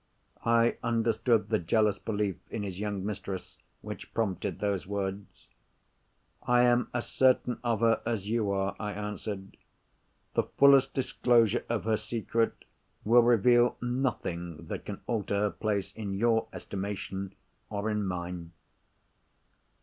[0.47, 5.45] I understood the jealous belief in his young mistress which prompted those words.
[6.41, 9.57] "I am as certain of her as you are," I answered.
[10.33, 12.65] "The fullest disclosure of her secret
[13.05, 17.35] will reveal nothing that can alter her place in your estimation,
[17.69, 18.53] or in mine."